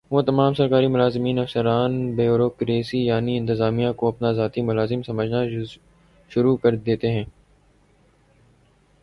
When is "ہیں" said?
7.11-7.23